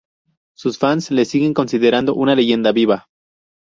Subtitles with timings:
[0.57, 3.05] Sus fanes le siguen considerando una leyenda viva.